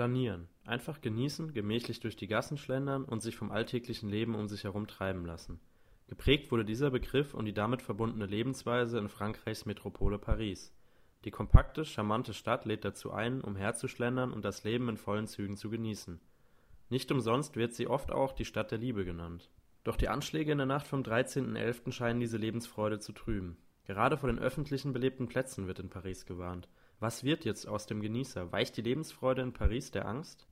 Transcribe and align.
Flanieren. 0.00 0.48
Einfach 0.64 1.02
genießen, 1.02 1.52
gemächlich 1.52 2.00
durch 2.00 2.16
die 2.16 2.26
Gassen 2.26 2.56
schlendern 2.56 3.04
und 3.04 3.20
sich 3.20 3.36
vom 3.36 3.50
alltäglichen 3.50 4.08
Leben 4.08 4.34
um 4.34 4.48
sich 4.48 4.64
herum 4.64 4.86
treiben 4.86 5.26
lassen. 5.26 5.60
Geprägt 6.06 6.50
wurde 6.50 6.64
dieser 6.64 6.90
Begriff 6.90 7.34
und 7.34 7.44
die 7.44 7.52
damit 7.52 7.82
verbundene 7.82 8.24
Lebensweise 8.24 8.96
in 8.96 9.10
Frankreichs 9.10 9.66
Metropole 9.66 10.18
Paris. 10.18 10.72
Die 11.26 11.30
kompakte, 11.30 11.84
charmante 11.84 12.32
Stadt 12.32 12.64
lädt 12.64 12.86
dazu 12.86 13.12
ein, 13.12 13.42
umherzuschlendern 13.42 14.32
und 14.32 14.42
das 14.42 14.64
Leben 14.64 14.88
in 14.88 14.96
vollen 14.96 15.26
Zügen 15.26 15.58
zu 15.58 15.68
genießen. 15.68 16.18
Nicht 16.88 17.12
umsonst 17.12 17.56
wird 17.56 17.74
sie 17.74 17.86
oft 17.86 18.10
auch 18.10 18.32
die 18.32 18.46
Stadt 18.46 18.70
der 18.70 18.78
Liebe 18.78 19.04
genannt. 19.04 19.50
Doch 19.84 19.96
die 19.96 20.08
Anschläge 20.08 20.52
in 20.52 20.56
der 20.56 20.66
Nacht 20.66 20.86
vom 20.86 21.02
13.11. 21.02 21.92
scheinen 21.92 22.20
diese 22.20 22.38
Lebensfreude 22.38 23.00
zu 23.00 23.12
trüben. 23.12 23.58
Gerade 23.86 24.16
vor 24.16 24.30
den 24.30 24.38
öffentlichen 24.38 24.94
belebten 24.94 25.28
Plätzen 25.28 25.66
wird 25.66 25.78
in 25.78 25.90
Paris 25.90 26.24
gewarnt. 26.24 26.68
Was 27.00 27.24
wird 27.24 27.46
jetzt 27.46 27.66
aus 27.66 27.86
dem 27.86 28.02
Genießer? 28.02 28.52
Weicht 28.52 28.76
die 28.76 28.82
Lebensfreude 28.82 29.40
in 29.40 29.54
Paris 29.54 29.90
der 29.90 30.06
Angst? 30.06 30.46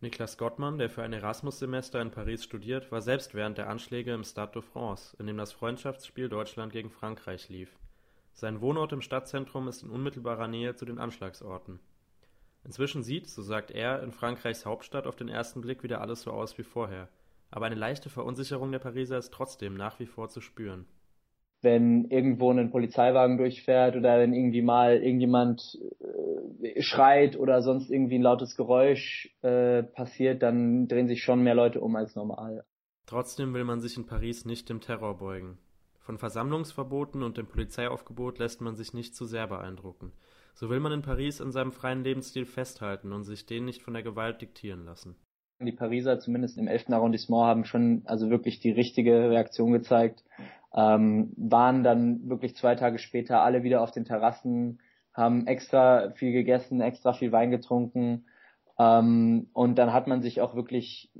Niklas 0.00 0.36
Gottmann, 0.36 0.76
der 0.76 0.90
für 0.90 1.04
ein 1.04 1.12
Erasmus-Semester 1.12 2.02
in 2.02 2.10
Paris 2.10 2.42
studiert, 2.42 2.90
war 2.90 3.00
selbst 3.00 3.32
während 3.32 3.58
der 3.58 3.70
Anschläge 3.70 4.12
im 4.12 4.24
Stade 4.24 4.54
de 4.54 4.62
France, 4.62 5.16
in 5.20 5.28
dem 5.28 5.36
das 5.36 5.52
Freundschaftsspiel 5.52 6.28
Deutschland 6.28 6.72
gegen 6.72 6.90
Frankreich 6.90 7.48
lief. 7.48 7.78
Sein 8.32 8.60
Wohnort 8.60 8.92
im 8.92 9.02
Stadtzentrum 9.02 9.68
ist 9.68 9.84
in 9.84 9.90
unmittelbarer 9.90 10.48
Nähe 10.48 10.74
zu 10.74 10.84
den 10.84 10.98
Anschlagsorten. 10.98 11.78
Inzwischen 12.64 13.04
sieht, 13.04 13.28
so 13.28 13.42
sagt 13.42 13.70
er, 13.70 14.02
in 14.02 14.10
Frankreichs 14.10 14.66
Hauptstadt 14.66 15.06
auf 15.06 15.14
den 15.14 15.28
ersten 15.28 15.60
Blick 15.60 15.84
wieder 15.84 16.00
alles 16.00 16.22
so 16.22 16.32
aus 16.32 16.58
wie 16.58 16.64
vorher. 16.64 17.08
Aber 17.52 17.66
eine 17.66 17.76
leichte 17.76 18.10
Verunsicherung 18.10 18.72
der 18.72 18.80
Pariser 18.80 19.18
ist 19.18 19.32
trotzdem 19.32 19.74
nach 19.74 20.00
wie 20.00 20.06
vor 20.06 20.28
zu 20.28 20.40
spüren 20.40 20.86
wenn 21.62 22.04
irgendwo 22.04 22.50
ein 22.50 22.70
Polizeiwagen 22.70 23.36
durchfährt 23.36 23.96
oder 23.96 24.18
wenn 24.18 24.32
irgendwie 24.32 24.62
mal 24.62 25.02
irgendjemand 25.02 25.78
äh, 26.62 26.80
schreit 26.82 27.36
oder 27.36 27.62
sonst 27.62 27.90
irgendwie 27.90 28.18
ein 28.18 28.22
lautes 28.22 28.56
Geräusch 28.56 29.34
äh, 29.42 29.82
passiert, 29.82 30.42
dann 30.42 30.86
drehen 30.88 31.08
sich 31.08 31.22
schon 31.22 31.42
mehr 31.42 31.54
Leute 31.54 31.80
um 31.80 31.96
als 31.96 32.14
normal. 32.14 32.64
Trotzdem 33.06 33.54
will 33.54 33.64
man 33.64 33.80
sich 33.80 33.96
in 33.96 34.06
Paris 34.06 34.44
nicht 34.44 34.68
dem 34.68 34.80
Terror 34.80 35.18
beugen. 35.18 35.58
Von 35.98 36.18
Versammlungsverboten 36.18 37.22
und 37.22 37.36
dem 37.36 37.46
Polizeiaufgebot 37.46 38.38
lässt 38.38 38.60
man 38.60 38.76
sich 38.76 38.94
nicht 38.94 39.14
zu 39.14 39.24
sehr 39.24 39.46
beeindrucken. 39.46 40.12
So 40.54 40.70
will 40.70 40.80
man 40.80 40.92
in 40.92 41.02
Paris 41.02 41.40
an 41.40 41.52
seinem 41.52 41.72
freien 41.72 42.02
Lebensstil 42.02 42.46
festhalten 42.46 43.12
und 43.12 43.24
sich 43.24 43.46
den 43.46 43.64
nicht 43.64 43.82
von 43.82 43.94
der 43.94 44.02
Gewalt 44.02 44.40
diktieren 44.40 44.84
lassen. 44.84 45.16
Die 45.60 45.72
Pariser, 45.72 46.20
zumindest 46.20 46.56
im 46.56 46.68
11. 46.68 46.90
Arrondissement, 46.90 47.46
haben 47.46 47.64
schon 47.64 48.02
also 48.04 48.30
wirklich 48.30 48.60
die 48.60 48.70
richtige 48.70 49.30
Reaktion 49.30 49.72
gezeigt 49.72 50.24
ähm, 50.74 51.32
waren 51.36 51.82
dann 51.82 52.28
wirklich 52.28 52.56
zwei 52.56 52.74
Tage 52.74 52.98
später 52.98 53.42
alle 53.42 53.62
wieder 53.62 53.80
auf 53.82 53.90
den 53.90 54.04
Terrassen, 54.04 54.80
haben 55.14 55.46
extra 55.46 56.10
viel 56.12 56.32
gegessen, 56.32 56.80
extra 56.80 57.12
viel 57.12 57.32
Wein 57.32 57.50
getrunken 57.50 58.26
ähm, 58.78 59.48
und 59.52 59.76
dann 59.76 59.92
hat 59.92 60.06
man 60.06 60.22
sich 60.22 60.40
auch 60.40 60.54
wirklich 60.54 61.10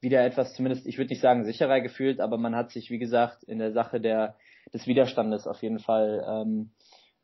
wieder 0.00 0.24
etwas, 0.24 0.54
zumindest 0.54 0.86
ich 0.86 0.98
würde 0.98 1.10
nicht 1.10 1.20
sagen 1.20 1.44
sicherer 1.44 1.80
gefühlt, 1.80 2.20
aber 2.20 2.38
man 2.38 2.54
hat 2.54 2.70
sich, 2.70 2.90
wie 2.90 2.98
gesagt, 2.98 3.42
in 3.44 3.58
der 3.58 3.72
Sache 3.72 4.00
der 4.00 4.36
des 4.72 4.86
Widerstandes 4.86 5.46
auf 5.46 5.62
jeden 5.62 5.78
Fall 5.78 6.24
ähm, 6.26 6.70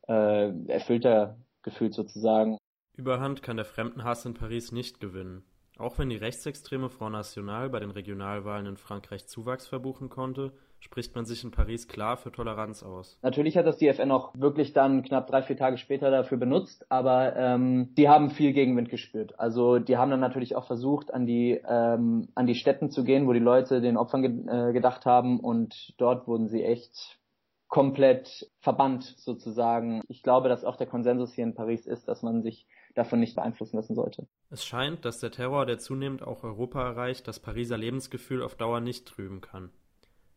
äh, 0.09 0.51
erfüllter 0.71 1.39
gefühlt 1.63 1.95
sozusagen. 1.95 2.59
Überhand 2.97 3.43
kann 3.43 3.57
der 3.57 3.65
Fremdenhass 3.65 4.25
in 4.25 4.35
Paris 4.35 4.73
nicht 4.73 5.01
gewinnen. 5.01 5.45
Auch 5.81 5.99
wenn 5.99 6.11
die 6.11 6.17
rechtsextreme 6.17 6.91
Front 6.91 7.13
National 7.13 7.71
bei 7.71 7.81
den 7.81 7.91
Regionalwahlen 7.91 8.67
in 8.67 8.77
Frankreich 8.77 9.27
Zuwachs 9.27 9.67
verbuchen 9.67 10.11
konnte, 10.11 10.53
spricht 10.79 11.15
man 11.15 11.25
sich 11.25 11.43
in 11.43 11.53
Paris 11.53 11.89
klar 11.89 12.19
für 12.19 12.31
Toleranz 12.31 12.83
aus. 12.83 13.19
Natürlich 13.23 13.57
hat 13.57 13.67
das 13.67 13.79
die 13.79 13.89
FN 13.89 14.11
auch 14.11 14.35
wirklich 14.35 14.75
dann 14.75 15.03
knapp 15.03 15.27
drei, 15.27 15.41
vier 15.41 15.57
Tage 15.57 15.79
später 15.79 16.11
dafür 16.11 16.37
benutzt, 16.37 16.85
aber 16.91 17.35
ähm, 17.35 17.95
die 17.97 18.11
haben 18.11 18.29
viel 18.31 18.53
Gegenwind 18.53 18.91
gespürt. 18.91 19.41
Also 19.41 19.79
die 19.79 19.97
haben 19.97 20.11
dann 20.11 20.21
natürlich 20.21 20.55
auch 20.55 20.67
versucht, 20.67 21.15
an 21.15 21.25
die, 21.25 21.59
ähm, 21.67 22.29
an 22.35 22.47
die 22.47 22.57
Städten 22.57 22.91
zu 22.91 23.03
gehen, 23.03 23.27
wo 23.27 23.33
die 23.33 23.39
Leute 23.39 23.81
den 23.81 23.97
Opfern 23.97 24.21
ge 24.21 24.33
äh, 24.49 24.73
gedacht 24.75 25.07
haben 25.07 25.41
und 25.41 25.95
dort 25.97 26.27
wurden 26.29 26.49
sie 26.49 26.63
echt 26.63 27.20
komplett 27.71 28.51
verbannt 28.59 29.15
sozusagen. 29.17 30.03
Ich 30.09 30.23
glaube, 30.23 30.49
dass 30.49 30.65
auch 30.65 30.77
der 30.77 30.89
Konsensus 30.89 31.33
hier 31.33 31.45
in 31.45 31.55
Paris 31.55 31.87
ist, 31.87 32.09
dass 32.09 32.23
man 32.23 32.43
sich 32.43 32.67
davon 32.95 33.21
nicht 33.21 33.37
beeinflussen 33.37 33.77
lassen 33.77 33.95
sollte. 33.95 34.27
Es 34.51 34.65
scheint, 34.65 35.05
dass 35.05 35.21
der 35.21 35.31
Terror, 35.31 35.65
der 35.65 35.79
zunehmend 35.79 36.23
auch 36.23 36.43
Europa 36.43 36.83
erreicht, 36.83 37.29
das 37.29 37.39
Pariser 37.39 37.79
Lebensgefühl 37.79 38.43
auf 38.43 38.57
Dauer 38.57 38.81
nicht 38.81 39.07
trüben 39.07 39.41
kann. 39.41 39.71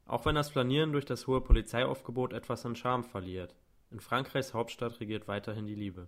Auch 0.05 0.25
wenn 0.25 0.35
das 0.35 0.51
Flanieren 0.51 0.91
durch 0.91 1.05
das 1.05 1.25
hohe 1.25 1.41
Polizeiaufgebot 1.41 2.33
etwas 2.33 2.66
an 2.67 2.75
Charme 2.75 3.03
verliert. 3.03 3.55
In 3.89 3.99
Frankreichs 3.99 4.53
Hauptstadt 4.53 4.99
regiert 4.99 5.27
weiterhin 5.27 5.66
die 5.66 5.75
Liebe. 5.75 6.07